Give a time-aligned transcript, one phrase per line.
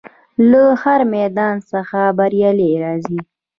[0.51, 3.19] له هر میدان څخه بریالی راځي.